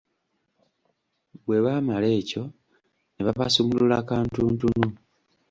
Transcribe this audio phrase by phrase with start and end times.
[1.45, 2.43] Bwe baamala ekyo,
[3.13, 4.87] ne babasumulula kantuntunu.